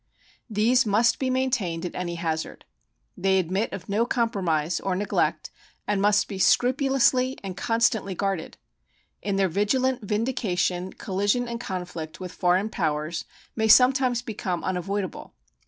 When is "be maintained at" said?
1.19-1.93